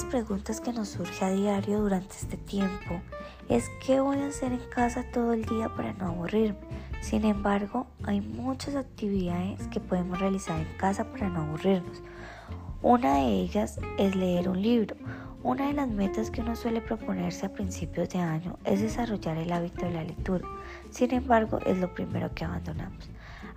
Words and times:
las 0.00 0.10
preguntas 0.10 0.62
que 0.62 0.72
nos 0.72 0.88
surge 0.88 1.22
a 1.26 1.30
diario 1.30 1.80
durante 1.80 2.16
este 2.16 2.38
tiempo 2.38 3.02
es 3.50 3.70
qué 3.84 4.00
voy 4.00 4.16
a 4.16 4.28
hacer 4.28 4.50
en 4.50 4.66
casa 4.74 5.04
todo 5.12 5.34
el 5.34 5.44
día 5.44 5.68
para 5.76 5.92
no 5.92 6.06
aburrirme. 6.06 6.56
Sin 7.02 7.26
embargo, 7.26 7.86
hay 8.04 8.22
muchas 8.22 8.76
actividades 8.76 9.66
que 9.66 9.78
podemos 9.78 10.18
realizar 10.18 10.58
en 10.58 10.74
casa 10.78 11.04
para 11.04 11.28
no 11.28 11.42
aburrirnos. 11.42 12.02
Una 12.80 13.16
de 13.16 13.42
ellas 13.42 13.78
es 13.98 14.16
leer 14.16 14.48
un 14.48 14.62
libro. 14.62 14.96
Una 15.42 15.66
de 15.66 15.74
las 15.74 15.88
metas 15.88 16.30
que 16.30 16.40
uno 16.40 16.56
suele 16.56 16.80
proponerse 16.80 17.44
a 17.44 17.52
principios 17.52 18.08
de 18.08 18.20
año 18.20 18.58
es 18.64 18.80
desarrollar 18.80 19.36
el 19.36 19.52
hábito 19.52 19.84
de 19.84 19.92
la 19.92 20.04
lectura. 20.04 20.48
Sin 20.88 21.12
embargo, 21.12 21.58
es 21.66 21.76
lo 21.76 21.92
primero 21.92 22.34
que 22.34 22.46
abandonamos. 22.46 23.10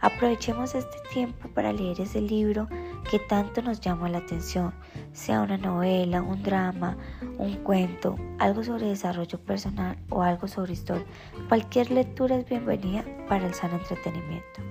Aprovechemos 0.04 0.75
este 0.75 0.97
tiempo 1.13 1.47
para 1.55 1.71
leer 1.71 2.02
ese 2.02 2.20
libro 2.20 2.67
que 3.09 3.20
tanto 3.20 3.61
nos 3.61 3.80
llama 3.80 4.09
la 4.09 4.17
atención, 4.17 4.73
sea 5.13 5.39
una 5.39 5.57
novela, 5.57 6.21
un 6.21 6.44
drama, 6.44 6.98
un 7.38 7.53
cuento, 7.63 8.17
algo 8.38 8.66
sobre 8.66 8.88
desarrollo 8.88 9.39
personal 9.39 9.97
o 10.09 10.21
algo 10.21 10.49
sobre 10.49 10.73
historia. 10.73 11.05
Cualquier 11.47 11.89
lectura 11.89 12.35
es 12.35 12.49
bienvenida 12.49 13.05
para 13.30 13.47
el 13.47 13.53
sano 13.53 13.77
entretenimiento. 13.77 14.61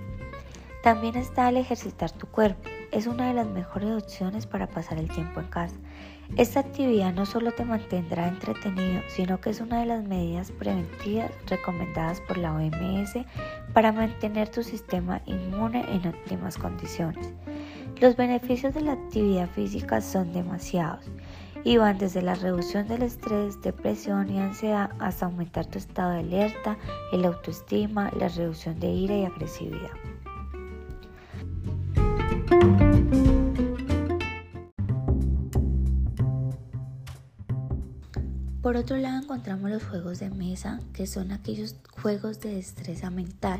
También 0.83 1.15
está 1.15 1.49
el 1.49 1.57
ejercitar 1.57 2.11
tu 2.11 2.27
cuerpo. 2.27 2.69
Es 2.91 3.07
una 3.07 3.27
de 3.27 3.33
las 3.33 3.47
mejores 3.47 3.89
opciones 4.03 4.45
para 4.45 4.67
pasar 4.67 4.99
el 4.99 5.09
tiempo 5.09 5.39
en 5.39 5.47
casa. 5.47 5.75
Esta 6.35 6.61
actividad 6.61 7.13
no 7.13 7.27
solo 7.27 7.51
te 7.51 7.63
mantendrá 7.63 8.27
entretenido, 8.27 9.03
sino 9.07 9.39
que 9.39 9.51
es 9.51 9.61
una 9.61 9.81
de 9.81 9.85
las 9.85 10.03
medidas 10.03 10.51
preventivas 10.51 11.29
recomendadas 11.45 12.21
por 12.21 12.39
la 12.39 12.55
OMS 12.55 13.19
para 13.71 13.91
mantener 13.91 14.49
tu 14.49 14.63
sistema 14.63 15.21
inmune 15.27 15.85
en 15.87 16.07
óptimas 16.07 16.57
condiciones. 16.57 17.31
Los 18.01 18.15
beneficios 18.15 18.73
de 18.73 18.81
la 18.81 18.93
actividad 18.93 19.47
física 19.49 20.01
son 20.01 20.33
demasiados 20.33 21.05
y 21.63 21.77
van 21.77 21.99
desde 21.99 22.23
la 22.23 22.33
reducción 22.33 22.87
del 22.87 23.03
estrés, 23.03 23.61
depresión 23.61 24.27
y 24.31 24.39
ansiedad 24.39 24.89
hasta 24.97 25.27
aumentar 25.27 25.67
tu 25.67 25.77
estado 25.77 26.13
de 26.13 26.19
alerta, 26.21 26.77
el 27.11 27.25
autoestima, 27.25 28.11
la 28.17 28.27
reducción 28.29 28.79
de 28.79 28.87
ira 28.87 29.15
y 29.15 29.25
agresividad. 29.25 29.91
Por 38.63 38.77
otro 38.77 38.95
lado 38.95 39.21
encontramos 39.21 39.69
los 39.69 39.83
juegos 39.83 40.19
de 40.19 40.29
mesa, 40.29 40.79
que 40.93 41.05
son 41.05 41.33
aquellos 41.33 41.75
juegos 42.01 42.39
de 42.39 42.55
destreza 42.55 43.09
mental, 43.09 43.59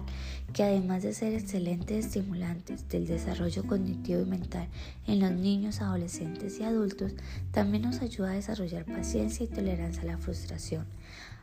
que 0.54 0.64
además 0.64 1.04
de 1.04 1.14
ser 1.14 1.34
excelentes 1.34 2.06
estimulantes 2.06 2.88
del 2.88 3.06
desarrollo 3.06 3.68
cognitivo 3.68 4.22
y 4.22 4.26
mental 4.26 4.70
en 5.06 5.20
los 5.20 5.34
niños, 5.34 5.82
adolescentes 5.82 6.58
y 6.58 6.64
adultos, 6.64 7.12
también 7.52 7.84
nos 7.84 8.00
ayuda 8.00 8.32
a 8.32 8.36
desarrollar 8.36 8.86
paciencia 8.86 9.44
y 9.44 9.50
tolerancia 9.50 10.04
a 10.04 10.06
la 10.06 10.18
frustración. 10.18 10.86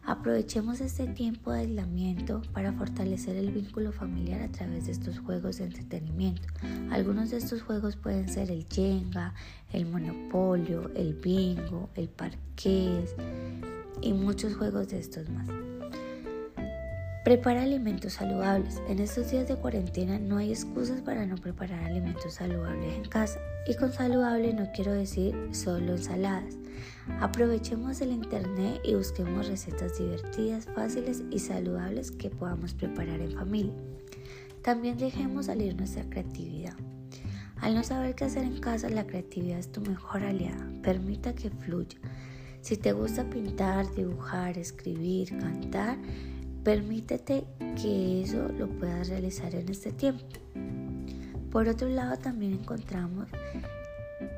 Aprovechemos 0.04 0.80
este 0.80 1.06
tiempo 1.06 1.52
de 1.52 1.60
aislamiento 1.60 2.40
para 2.54 2.72
fortalecer 2.72 3.36
el 3.36 3.50
vínculo 3.50 3.92
familiar 3.92 4.40
a 4.40 4.50
través 4.50 4.86
de 4.86 4.92
estos 4.92 5.18
juegos 5.18 5.58
de 5.58 5.64
entretenimiento. 5.64 6.48
Algunos 6.90 7.30
de 7.30 7.36
estos 7.36 7.60
juegos 7.60 7.96
pueden 7.96 8.26
ser 8.30 8.50
el 8.50 8.66
Jenga, 8.72 9.34
el 9.70 9.84
Monopolio, 9.84 10.90
el 10.94 11.12
Bingo, 11.12 11.90
el 11.94 12.08
Parqués 12.08 13.14
y 14.02 14.12
muchos 14.12 14.54
juegos 14.54 14.88
de 14.88 14.98
estos 14.98 15.28
más. 15.28 15.48
Prepara 17.24 17.62
alimentos 17.62 18.14
saludables. 18.14 18.80
En 18.88 18.98
estos 18.98 19.30
días 19.30 19.46
de 19.46 19.54
cuarentena 19.54 20.18
no 20.18 20.38
hay 20.38 20.50
excusas 20.50 21.02
para 21.02 21.26
no 21.26 21.36
preparar 21.36 21.84
alimentos 21.84 22.34
saludables 22.34 22.94
en 22.94 23.04
casa. 23.04 23.38
Y 23.66 23.74
con 23.74 23.92
saludable 23.92 24.54
no 24.54 24.70
quiero 24.72 24.92
decir 24.92 25.36
solo 25.52 25.92
ensaladas. 25.92 26.56
Aprovechemos 27.20 28.00
el 28.00 28.12
internet 28.12 28.80
y 28.84 28.94
busquemos 28.94 29.48
recetas 29.48 29.98
divertidas, 29.98 30.66
fáciles 30.74 31.22
y 31.30 31.38
saludables 31.38 32.10
que 32.10 32.30
podamos 32.30 32.72
preparar 32.72 33.20
en 33.20 33.32
familia. 33.32 33.74
También 34.62 34.96
dejemos 34.96 35.46
salir 35.46 35.76
nuestra 35.76 36.04
creatividad. 36.08 36.74
Al 37.60 37.74
no 37.74 37.82
saber 37.82 38.14
qué 38.14 38.24
hacer 38.24 38.44
en 38.44 38.60
casa, 38.60 38.88
la 38.88 39.06
creatividad 39.06 39.58
es 39.58 39.70
tu 39.70 39.82
mejor 39.82 40.24
aliada. 40.24 40.66
Permita 40.82 41.34
que 41.34 41.50
fluya. 41.50 41.98
Si 42.60 42.76
te 42.76 42.92
gusta 42.92 43.24
pintar, 43.24 43.92
dibujar, 43.94 44.58
escribir, 44.58 45.30
cantar, 45.38 45.96
permítete 46.62 47.44
que 47.80 48.22
eso 48.22 48.48
lo 48.48 48.68
puedas 48.68 49.08
realizar 49.08 49.54
en 49.54 49.68
este 49.68 49.92
tiempo. 49.92 50.24
Por 51.50 51.68
otro 51.68 51.88
lado, 51.88 52.16
también 52.18 52.52
encontramos 52.52 53.28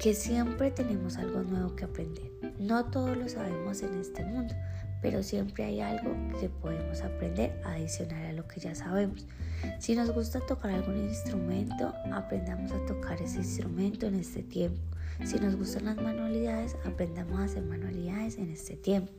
que 0.01 0.15
siempre 0.15 0.71
tenemos 0.71 1.17
algo 1.17 1.43
nuevo 1.43 1.75
que 1.75 1.85
aprender. 1.85 2.31
No 2.59 2.87
todos 2.87 3.17
lo 3.17 3.29
sabemos 3.29 3.83
en 3.83 4.01
este 4.01 4.25
mundo, 4.25 4.55
pero 5.03 5.23
siempre 5.23 5.65
hay 5.65 5.81
algo 5.81 6.15
que 6.41 6.49
podemos 6.49 7.03
aprender 7.03 7.61
adicional 7.65 8.25
a 8.27 8.33
lo 8.33 8.47
que 8.47 8.61
ya 8.61 8.75
sabemos. 8.75 9.27
Si 9.81 9.95
nos 9.95 10.11
gusta 10.13 10.41
tocar 10.41 10.71
algún 10.71 10.97
instrumento, 10.97 11.93
aprendamos 12.13 12.73
a 12.73 12.87
tocar 12.87 13.21
ese 13.21 13.39
instrumento 13.39 14.07
en 14.07 14.15
este 14.15 14.43
tiempo. 14.43 14.81
Si 15.25 15.39
nos 15.39 15.57
gustan 15.57 15.85
las 15.85 15.97
manualidades, 15.97 16.77
aprendamos 16.85 17.39
a 17.39 17.45
hacer 17.45 17.65
manualidades 17.65 18.39
en 18.39 18.51
este 18.51 18.77
tiempo. 18.77 19.13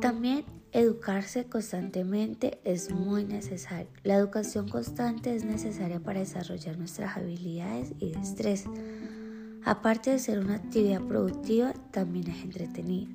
También 0.00 0.44
educarse 0.72 1.44
constantemente 1.44 2.60
es 2.64 2.90
muy 2.90 3.24
necesario. 3.24 3.88
La 4.02 4.16
educación 4.16 4.68
constante 4.68 5.34
es 5.36 5.44
necesaria 5.44 6.00
para 6.00 6.20
desarrollar 6.20 6.78
nuestras 6.78 7.16
habilidades 7.16 7.92
y 7.98 8.12
destrezas. 8.12 8.72
Aparte 9.64 10.10
de 10.10 10.18
ser 10.18 10.40
una 10.40 10.56
actividad 10.56 11.02
productiva, 11.02 11.72
también 11.92 12.28
es 12.30 12.42
entretenida. 12.42 13.14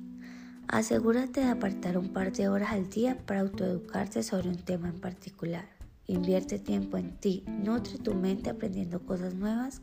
Asegúrate 0.68 1.40
de 1.40 1.48
apartar 1.48 1.98
un 1.98 2.12
par 2.12 2.32
de 2.32 2.48
horas 2.48 2.72
al 2.72 2.88
día 2.88 3.18
para 3.26 3.40
autoeducarte 3.40 4.22
sobre 4.22 4.48
un 4.48 4.56
tema 4.56 4.88
en 4.88 5.00
particular. 5.00 5.66
Invierte 6.06 6.58
tiempo 6.58 6.96
en 6.96 7.18
ti, 7.18 7.44
nutre 7.46 7.98
tu 7.98 8.14
mente 8.14 8.48
aprendiendo 8.48 9.04
cosas 9.04 9.34
nuevas 9.34 9.82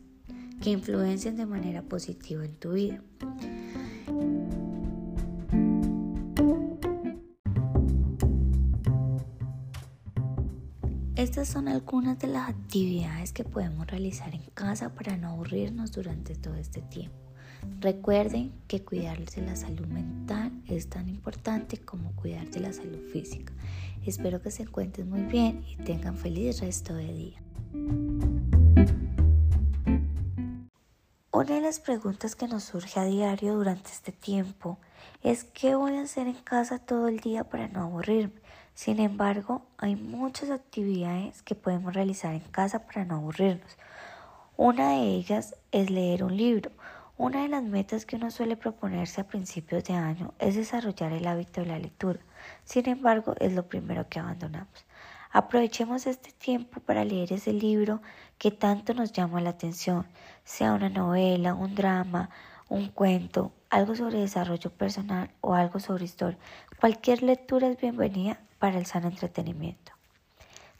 que 0.60 0.70
influencien 0.70 1.36
de 1.36 1.46
manera 1.46 1.82
positiva 1.82 2.44
en 2.44 2.54
tu 2.56 2.72
vida. 2.72 3.02
Estas 11.16 11.48
son 11.48 11.66
algunas 11.66 12.18
de 12.18 12.28
las 12.28 12.50
actividades 12.50 13.32
que 13.32 13.42
podemos 13.42 13.86
realizar 13.86 14.34
en 14.34 14.42
casa 14.52 14.94
para 14.94 15.16
no 15.16 15.28
aburrirnos 15.30 15.92
durante 15.92 16.34
todo 16.34 16.56
este 16.56 16.82
tiempo. 16.82 17.16
Recuerden 17.80 18.52
que 18.68 18.84
cuidar 18.84 19.24
de 19.24 19.42
la 19.42 19.56
salud 19.56 19.86
mental 19.86 20.52
es 20.66 20.88
tan 20.88 21.08
importante 21.08 21.78
como 21.78 22.14
cuidar 22.16 22.50
de 22.50 22.60
la 22.60 22.72
salud 22.72 23.00
física. 23.12 23.54
Espero 24.04 24.42
que 24.42 24.50
se 24.50 24.64
encuentren 24.64 25.08
muy 25.08 25.22
bien 25.22 25.64
y 25.66 25.76
tengan 25.76 26.16
feliz 26.16 26.60
resto 26.60 26.94
de 26.94 27.12
día. 27.12 27.45
Una 31.46 31.54
de 31.54 31.60
las 31.60 31.78
preguntas 31.78 32.34
que 32.34 32.48
nos 32.48 32.64
surge 32.64 32.98
a 32.98 33.04
diario 33.04 33.54
durante 33.54 33.92
este 33.92 34.10
tiempo 34.10 34.78
es 35.22 35.44
¿qué 35.44 35.76
voy 35.76 35.94
a 35.94 36.02
hacer 36.02 36.26
en 36.26 36.34
casa 36.34 36.80
todo 36.80 37.06
el 37.06 37.20
día 37.20 37.44
para 37.44 37.68
no 37.68 37.84
aburrirme? 37.84 38.40
Sin 38.74 38.98
embargo, 38.98 39.64
hay 39.78 39.94
muchas 39.94 40.50
actividades 40.50 41.44
que 41.44 41.54
podemos 41.54 41.94
realizar 41.94 42.34
en 42.34 42.40
casa 42.40 42.84
para 42.84 43.04
no 43.04 43.14
aburrirnos. 43.14 43.78
Una 44.56 44.90
de 44.90 45.02
ellas 45.14 45.54
es 45.70 45.88
leer 45.88 46.24
un 46.24 46.36
libro. 46.36 46.72
Una 47.16 47.42
de 47.42 47.48
las 47.48 47.62
metas 47.62 48.06
que 48.06 48.16
uno 48.16 48.32
suele 48.32 48.56
proponerse 48.56 49.20
a 49.20 49.28
principios 49.28 49.84
de 49.84 49.94
año 49.94 50.34
es 50.40 50.56
desarrollar 50.56 51.12
el 51.12 51.28
hábito 51.28 51.60
de 51.60 51.68
la 51.68 51.78
lectura. 51.78 52.18
Sin 52.64 52.88
embargo, 52.88 53.36
es 53.38 53.52
lo 53.52 53.68
primero 53.68 54.08
que 54.08 54.18
abandonamos. 54.18 54.84
Aprovechemos 55.30 56.06
este 56.06 56.32
tiempo 56.32 56.80
para 56.80 57.04
leer 57.04 57.32
ese 57.32 57.52
libro 57.52 58.00
que 58.38 58.50
tanto 58.50 58.94
nos 58.94 59.12
llama 59.12 59.40
la 59.40 59.50
atención, 59.50 60.06
sea 60.44 60.72
una 60.72 60.88
novela, 60.88 61.54
un 61.54 61.74
drama, 61.74 62.30
un 62.68 62.88
cuento, 62.88 63.52
algo 63.70 63.94
sobre 63.94 64.18
desarrollo 64.18 64.70
personal 64.70 65.30
o 65.40 65.54
algo 65.54 65.80
sobre 65.80 66.04
historia. 66.04 66.38
Cualquier 66.80 67.22
lectura 67.22 67.68
es 67.68 67.80
bienvenida 67.80 68.40
para 68.58 68.78
el 68.78 68.86
sano 68.86 69.08
entretenimiento. 69.08 69.92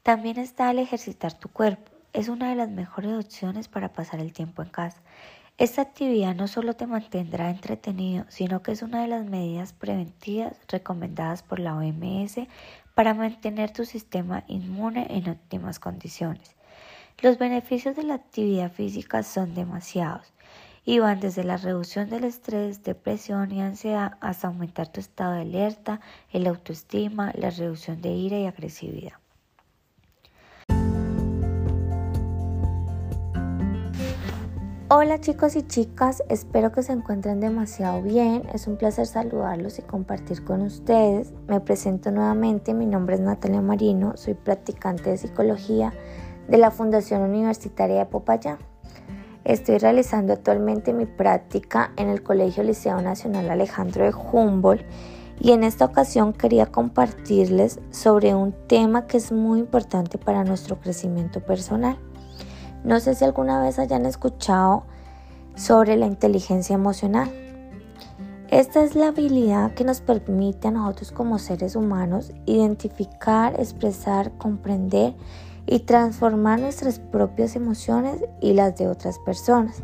También 0.02 0.38
está 0.38 0.70
el 0.70 0.78
ejercitar 0.78 1.32
tu 1.32 1.48
cuerpo. 1.48 1.90
Es 2.12 2.28
una 2.28 2.50
de 2.50 2.56
las 2.56 2.70
mejores 2.70 3.12
opciones 3.12 3.68
para 3.68 3.92
pasar 3.92 4.20
el 4.20 4.32
tiempo 4.32 4.62
en 4.62 4.68
casa. 4.68 5.00
Esta 5.58 5.82
actividad 5.82 6.34
no 6.34 6.48
solo 6.48 6.74
te 6.74 6.86
mantendrá 6.86 7.50
entretenido, 7.50 8.26
sino 8.28 8.62
que 8.62 8.72
es 8.72 8.82
una 8.82 9.00
de 9.00 9.08
las 9.08 9.24
medidas 9.24 9.72
preventivas 9.72 10.54
recomendadas 10.68 11.42
por 11.42 11.60
la 11.60 11.74
OMS 11.74 12.40
para 12.94 13.14
mantener 13.14 13.72
tu 13.72 13.84
sistema 13.84 14.44
inmune 14.48 15.06
en 15.10 15.30
óptimas 15.30 15.78
condiciones. 15.78 16.55
Los 17.22 17.38
beneficios 17.38 17.96
de 17.96 18.02
la 18.02 18.12
actividad 18.12 18.70
física 18.70 19.22
son 19.22 19.54
demasiados 19.54 20.34
y 20.84 20.98
van 20.98 21.18
desde 21.18 21.44
la 21.44 21.56
reducción 21.56 22.10
del 22.10 22.24
estrés, 22.24 22.82
depresión 22.82 23.50
y 23.52 23.62
ansiedad 23.62 24.18
hasta 24.20 24.48
aumentar 24.48 24.88
tu 24.88 25.00
estado 25.00 25.32
de 25.32 25.40
alerta, 25.40 26.02
el 26.30 26.46
autoestima, 26.46 27.32
la 27.34 27.48
reducción 27.48 28.02
de 28.02 28.10
ira 28.10 28.38
y 28.38 28.44
agresividad. 28.44 29.14
Hola 34.88 35.18
chicos 35.18 35.56
y 35.56 35.62
chicas, 35.66 36.22
espero 36.28 36.70
que 36.70 36.82
se 36.82 36.92
encuentren 36.92 37.40
demasiado 37.40 38.02
bien. 38.02 38.42
Es 38.52 38.66
un 38.66 38.76
placer 38.76 39.06
saludarlos 39.06 39.78
y 39.78 39.82
compartir 39.82 40.44
con 40.44 40.60
ustedes. 40.60 41.32
Me 41.48 41.60
presento 41.60 42.10
nuevamente, 42.10 42.74
mi 42.74 42.84
nombre 42.84 43.14
es 43.14 43.22
Natalia 43.22 43.62
Marino, 43.62 44.18
soy 44.18 44.34
practicante 44.34 45.10
de 45.10 45.16
psicología 45.16 45.94
de 46.48 46.58
la 46.58 46.70
Fundación 46.70 47.22
Universitaria 47.22 47.98
de 47.98 48.06
Popayán. 48.06 48.58
Estoy 49.44 49.78
realizando 49.78 50.32
actualmente 50.32 50.92
mi 50.92 51.06
práctica 51.06 51.92
en 51.96 52.08
el 52.08 52.22
Colegio 52.22 52.62
Liceo 52.62 53.00
Nacional 53.00 53.50
Alejandro 53.50 54.04
de 54.04 54.14
Humboldt 54.14 54.84
y 55.38 55.52
en 55.52 55.64
esta 55.64 55.84
ocasión 55.84 56.32
quería 56.32 56.66
compartirles 56.66 57.80
sobre 57.90 58.34
un 58.34 58.52
tema 58.66 59.06
que 59.06 59.18
es 59.18 59.32
muy 59.32 59.60
importante 59.60 60.18
para 60.18 60.44
nuestro 60.44 60.80
crecimiento 60.80 61.40
personal 61.40 61.98
no 62.86 63.00
sé 63.00 63.16
si 63.16 63.24
alguna 63.24 63.60
vez 63.60 63.80
hayan 63.80 64.06
escuchado 64.06 64.84
sobre 65.56 65.96
la 65.96 66.06
inteligencia 66.06 66.74
emocional. 66.74 67.28
Esta 68.48 68.84
es 68.84 68.94
la 68.94 69.08
habilidad 69.08 69.74
que 69.74 69.82
nos 69.82 70.00
permite 70.00 70.68
a 70.68 70.70
nosotros 70.70 71.10
como 71.10 71.40
seres 71.40 71.74
humanos 71.74 72.32
identificar, 72.46 73.58
expresar, 73.58 74.30
comprender 74.38 75.14
y 75.66 75.80
transformar 75.80 76.60
nuestras 76.60 76.98
propias 76.98 77.56
emociones 77.56 78.24
y 78.40 78.52
las 78.52 78.76
de 78.76 78.88
otras 78.88 79.18
personas. 79.18 79.82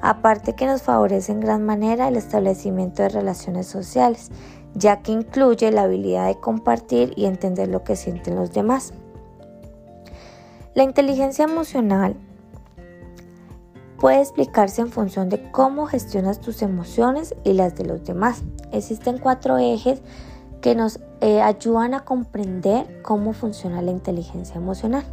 Aparte 0.00 0.54
que 0.54 0.66
nos 0.66 0.82
favorece 0.82 1.32
en 1.32 1.40
gran 1.40 1.64
manera 1.64 2.08
el 2.08 2.16
establecimiento 2.16 3.02
de 3.02 3.08
relaciones 3.08 3.66
sociales, 3.66 4.30
ya 4.74 5.02
que 5.02 5.12
incluye 5.12 5.72
la 5.72 5.82
habilidad 5.82 6.26
de 6.26 6.38
compartir 6.38 7.12
y 7.16 7.24
entender 7.24 7.68
lo 7.68 7.82
que 7.82 7.96
sienten 7.96 8.36
los 8.36 8.52
demás. 8.52 8.92
La 10.74 10.84
inteligencia 10.84 11.44
emocional 11.44 12.14
puede 13.98 14.20
explicarse 14.20 14.80
en 14.80 14.92
función 14.92 15.28
de 15.28 15.50
cómo 15.50 15.86
gestionas 15.86 16.40
tus 16.40 16.62
emociones 16.62 17.34
y 17.42 17.54
las 17.54 17.74
de 17.74 17.84
los 17.84 18.04
demás. 18.04 18.42
Existen 18.70 19.18
cuatro 19.18 19.58
ejes 19.58 20.00
que 20.60 20.76
nos 20.76 21.00
eh, 21.20 21.40
ayudan 21.40 21.94
a 21.94 22.04
comprender 22.04 23.02
cómo 23.02 23.32
funciona 23.32 23.82
la 23.82 23.90
inteligencia 23.90 24.56
emocional. 24.56 25.04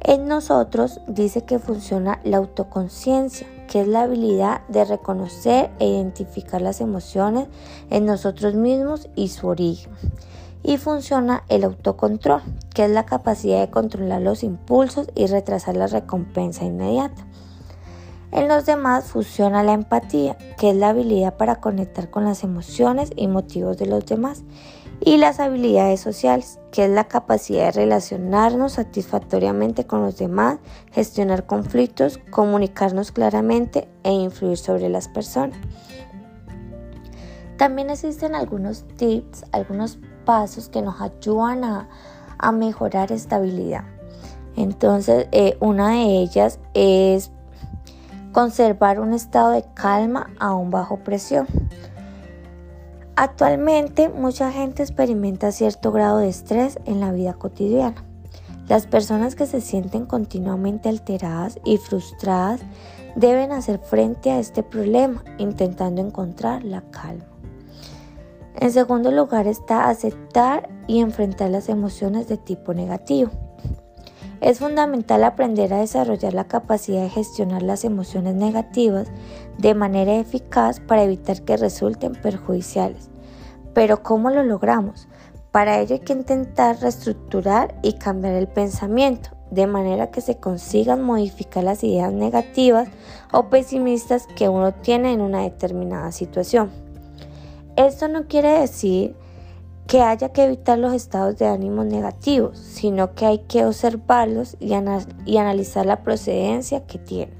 En 0.00 0.28
nosotros 0.28 1.00
dice 1.06 1.44
que 1.44 1.58
funciona 1.58 2.20
la 2.24 2.36
autoconciencia, 2.36 3.46
que 3.66 3.80
es 3.80 3.88
la 3.88 4.02
habilidad 4.02 4.66
de 4.68 4.84
reconocer 4.84 5.70
e 5.80 5.86
identificar 5.86 6.62
las 6.62 6.80
emociones 6.80 7.48
en 7.90 8.06
nosotros 8.06 8.54
mismos 8.54 9.08
y 9.16 9.28
su 9.28 9.48
origen 9.48 9.92
y 10.62 10.76
funciona 10.76 11.44
el 11.48 11.64
autocontrol, 11.64 12.42
que 12.74 12.84
es 12.84 12.90
la 12.90 13.06
capacidad 13.06 13.60
de 13.60 13.70
controlar 13.70 14.22
los 14.22 14.42
impulsos 14.42 15.08
y 15.14 15.26
retrasar 15.26 15.76
la 15.76 15.86
recompensa 15.86 16.64
inmediata. 16.64 17.26
En 18.32 18.48
los 18.48 18.66
demás 18.66 19.06
funciona 19.06 19.62
la 19.62 19.72
empatía, 19.72 20.36
que 20.58 20.70
es 20.70 20.76
la 20.76 20.90
habilidad 20.90 21.38
para 21.38 21.56
conectar 21.56 22.10
con 22.10 22.24
las 22.24 22.44
emociones 22.44 23.10
y 23.16 23.26
motivos 23.26 23.78
de 23.78 23.86
los 23.86 24.04
demás, 24.04 24.42
y 25.00 25.16
las 25.16 25.40
habilidades 25.40 26.00
sociales, 26.00 26.58
que 26.72 26.84
es 26.84 26.90
la 26.90 27.04
capacidad 27.04 27.66
de 27.66 27.72
relacionarnos 27.72 28.72
satisfactoriamente 28.72 29.86
con 29.86 30.02
los 30.02 30.18
demás, 30.18 30.58
gestionar 30.92 31.46
conflictos, 31.46 32.18
comunicarnos 32.30 33.12
claramente 33.12 33.88
e 34.02 34.12
influir 34.12 34.58
sobre 34.58 34.88
las 34.88 35.08
personas. 35.08 35.58
También 37.56 37.90
existen 37.90 38.34
algunos 38.34 38.84
tips, 38.96 39.44
algunos 39.52 39.98
pasos 40.24 40.68
que 40.68 40.82
nos 40.82 41.00
ayudan 41.00 41.64
a, 41.64 41.88
mejorar 42.52 43.10
esta 43.10 43.36
habilidad. 43.36 43.82
Entonces, 44.54 45.26
eh, 45.32 45.56
una 45.58 45.90
de 45.90 46.20
ellas 46.20 46.60
es 46.74 47.32
conservar 48.32 49.00
un 49.00 49.12
estado 49.12 49.50
de 49.50 49.64
calma 49.74 50.30
a 50.38 50.54
un 50.54 50.70
bajo 50.70 50.98
presión. 50.98 51.48
Actualmente, 53.20 54.08
mucha 54.08 54.52
gente 54.52 54.84
experimenta 54.84 55.50
cierto 55.50 55.90
grado 55.90 56.18
de 56.18 56.28
estrés 56.28 56.78
en 56.84 57.00
la 57.00 57.10
vida 57.10 57.34
cotidiana. 57.34 58.04
Las 58.68 58.86
personas 58.86 59.34
que 59.34 59.46
se 59.46 59.60
sienten 59.60 60.06
continuamente 60.06 60.88
alteradas 60.88 61.58
y 61.64 61.78
frustradas 61.78 62.60
deben 63.16 63.50
hacer 63.50 63.80
frente 63.80 64.30
a 64.30 64.38
este 64.38 64.62
problema 64.62 65.24
intentando 65.36 66.00
encontrar 66.00 66.62
la 66.62 66.82
calma. 66.92 67.24
En 68.54 68.70
segundo 68.70 69.10
lugar 69.10 69.48
está 69.48 69.88
aceptar 69.88 70.68
y 70.86 71.00
enfrentar 71.00 71.50
las 71.50 71.68
emociones 71.68 72.28
de 72.28 72.36
tipo 72.36 72.72
negativo. 72.72 73.32
Es 74.40 74.60
fundamental 74.60 75.24
aprender 75.24 75.74
a 75.74 75.80
desarrollar 75.80 76.32
la 76.32 76.46
capacidad 76.46 77.02
de 77.02 77.10
gestionar 77.10 77.62
las 77.62 77.84
emociones 77.84 78.34
negativas 78.34 79.08
de 79.58 79.74
manera 79.74 80.14
eficaz 80.14 80.78
para 80.78 81.02
evitar 81.02 81.42
que 81.42 81.56
resulten 81.56 82.12
perjudiciales. 82.12 83.10
Pero 83.74 84.02
¿cómo 84.04 84.30
lo 84.30 84.44
logramos? 84.44 85.08
Para 85.50 85.80
ello 85.80 85.94
hay 85.94 86.00
que 86.00 86.12
intentar 86.12 86.80
reestructurar 86.80 87.74
y 87.82 87.94
cambiar 87.94 88.34
el 88.34 88.46
pensamiento, 88.46 89.30
de 89.50 89.66
manera 89.66 90.12
que 90.12 90.20
se 90.20 90.36
consigan 90.36 91.02
modificar 91.02 91.64
las 91.64 91.82
ideas 91.82 92.12
negativas 92.12 92.88
o 93.32 93.48
pesimistas 93.48 94.28
que 94.36 94.48
uno 94.48 94.72
tiene 94.72 95.12
en 95.12 95.20
una 95.20 95.42
determinada 95.42 96.12
situación. 96.12 96.70
Esto 97.74 98.06
no 98.06 98.28
quiere 98.28 98.60
decir 98.60 99.16
que 99.88 100.02
haya 100.02 100.28
que 100.28 100.44
evitar 100.44 100.78
los 100.78 100.92
estados 100.92 101.38
de 101.38 101.46
ánimo 101.46 101.82
negativos, 101.82 102.58
sino 102.58 103.14
que 103.14 103.24
hay 103.24 103.38
que 103.38 103.64
observarlos 103.64 104.58
y, 104.60 104.74
analizar 104.74 105.86
la 105.86 106.02
procedencia 106.02 106.86
que 106.86 106.98
tienen. 106.98 107.34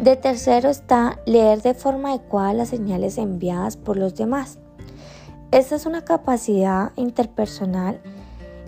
De 0.00 0.14
tercero 0.14 0.70
está 0.70 1.18
leer 1.26 1.62
de 1.62 1.74
forma 1.74 2.10
adecuada 2.10 2.54
las 2.54 2.68
señales 2.68 3.18
enviadas 3.18 3.76
por 3.76 3.96
los 3.96 4.14
demás. 4.14 4.60
Esta 5.50 5.74
es 5.74 5.84
una 5.84 6.04
capacidad 6.04 6.92
interpersonal 6.94 8.00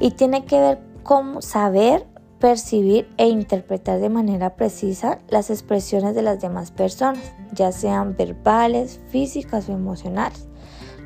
y 0.00 0.10
tiene 0.10 0.44
que 0.44 0.58
ver 0.58 0.78
con 1.04 1.40
saber 1.40 2.08
percibir 2.40 3.08
e 3.18 3.28
interpretar 3.28 4.00
de 4.00 4.08
manera 4.08 4.56
precisa 4.56 5.20
las 5.28 5.48
expresiones 5.50 6.16
de 6.16 6.22
las 6.22 6.40
demás 6.40 6.72
personas, 6.72 7.22
ya 7.52 7.70
sean 7.70 8.16
verbales, 8.16 9.00
físicas 9.10 9.68
o 9.68 9.72
emocionales. 9.72 10.49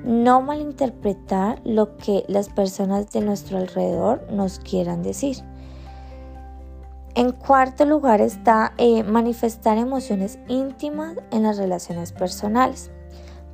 No 0.05 0.43
malinterpretar 0.43 1.61
lo 1.65 1.97
que 1.97 2.25
las 2.29 2.49
personas 2.51 3.11
de 3.11 3.23
nuestro 3.23 3.59
alrededor 3.59 4.31
nos 4.31 4.59
quieran 4.59 5.03
decir. 5.03 5.39
En 7.15 7.31
cuarto 7.33 7.85
lugar 7.85 8.21
está 8.21 8.75
eh, 8.77 9.03
manifestar 9.05 9.79
emociones 9.79 10.39
íntimas 10.49 11.17
en 11.31 11.45
las 11.45 11.57
relaciones 11.57 12.13
personales. 12.13 12.91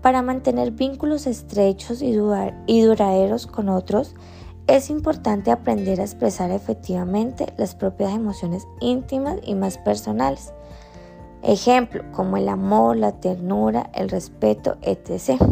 Para 0.01 0.23
mantener 0.23 0.71
vínculos 0.71 1.27
estrechos 1.27 2.01
y, 2.01 2.19
y 2.67 2.81
duraderos 2.81 3.47
con 3.47 3.69
otros, 3.69 4.15
es 4.67 4.89
importante 4.89 5.51
aprender 5.51 6.01
a 6.01 6.05
expresar 6.05 6.51
efectivamente 6.51 7.53
las 7.59 7.75
propias 7.75 8.15
emociones 8.15 8.67
íntimas 8.81 9.37
y 9.45 9.55
más 9.55 9.79
personales. 9.79 10.55
Ejemplo, 11.43 12.05
como 12.13 12.37
el 12.37 12.49
amor, 12.49 12.97
la 12.97 13.13
ternura, 13.13 13.91
el 13.95 14.09
respeto, 14.09 14.79
etc. 14.83 15.43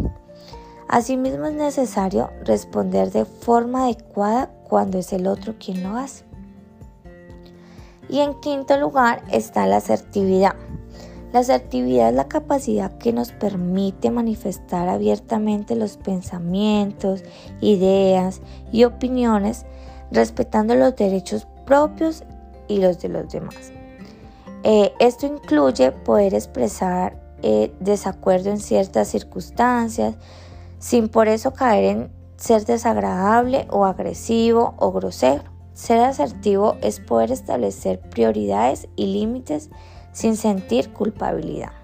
Asimismo 0.89 1.45
es 1.45 1.53
necesario 1.53 2.31
responder 2.43 3.11
de 3.11 3.23
forma 3.23 3.83
adecuada 3.83 4.49
cuando 4.67 4.97
es 4.97 5.13
el 5.13 5.27
otro 5.27 5.53
quien 5.59 5.83
lo 5.83 5.95
hace. 5.95 6.25
Y 8.09 8.21
en 8.21 8.33
quinto 8.41 8.75
lugar 8.75 9.21
está 9.31 9.67
la 9.67 9.77
asertividad. 9.77 10.55
La 11.31 11.41
asertividad 11.41 12.09
es 12.09 12.15
la 12.15 12.27
capacidad 12.27 12.97
que 12.97 13.13
nos 13.13 13.31
permite 13.33 14.09
manifestar 14.09 14.89
abiertamente 14.89 15.75
los 15.75 15.97
pensamientos, 15.97 17.21
ideas 17.61 18.41
y 18.71 18.83
opiniones 18.85 19.67
respetando 20.09 20.73
los 20.73 20.95
derechos 20.95 21.47
propios 21.67 22.23
y 22.67 22.79
los 22.79 22.99
de 22.99 23.09
los 23.09 23.29
demás. 23.29 23.71
Eh, 24.63 24.91
esto 24.97 25.27
incluye 25.27 25.91
poder 25.91 26.33
expresar 26.33 27.15
eh, 27.43 27.71
desacuerdo 27.79 28.49
en 28.49 28.59
ciertas 28.59 29.09
circunstancias 29.09 30.15
sin 30.79 31.09
por 31.09 31.27
eso 31.27 31.53
caer 31.53 31.83
en 31.85 32.11
ser 32.37 32.65
desagradable 32.65 33.67
o 33.69 33.85
agresivo 33.85 34.73
o 34.77 34.91
grosero. 34.91 35.43
Ser 35.73 35.99
asertivo 35.99 36.75
es 36.81 36.99
poder 36.99 37.31
establecer 37.31 37.99
prioridades 37.99 38.89
y 38.95 39.07
límites 39.07 39.69
sin 40.11 40.35
sentir 40.35 40.91
culpabilidad. 40.91 41.78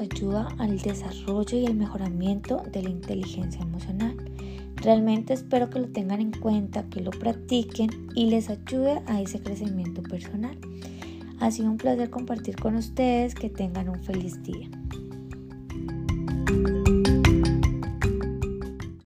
ayuda 0.00 0.48
al 0.58 0.78
desarrollo 0.78 1.58
y 1.58 1.66
el 1.66 1.74
mejoramiento 1.74 2.62
de 2.72 2.82
la 2.82 2.90
inteligencia 2.90 3.62
emocional. 3.62 4.16
Realmente 4.76 5.32
espero 5.32 5.70
que 5.70 5.78
lo 5.78 5.88
tengan 5.88 6.20
en 6.20 6.32
cuenta, 6.32 6.88
que 6.90 7.00
lo 7.00 7.10
practiquen 7.10 7.90
y 8.14 8.30
les 8.30 8.50
ayude 8.50 9.02
a 9.06 9.20
ese 9.20 9.40
crecimiento 9.40 10.02
personal. 10.02 10.58
Ha 11.40 11.50
sido 11.50 11.70
un 11.70 11.78
placer 11.78 12.10
compartir 12.10 12.56
con 12.56 12.76
ustedes, 12.76 13.34
que 13.34 13.50
tengan 13.50 13.88
un 13.88 14.02
feliz 14.02 14.42
día. 14.42 14.68